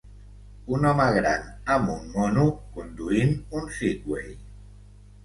Un 0.77 0.85
home 0.91 1.03
gran 1.17 1.43
amb 1.75 1.91
un 1.95 2.07
mono, 2.13 2.45
conduint 2.79 3.37
un 3.61 3.69
Segway. 3.77 4.33